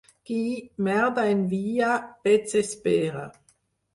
[0.27, 0.37] Qui
[0.85, 1.91] merda envia,
[2.27, 3.29] pets espera.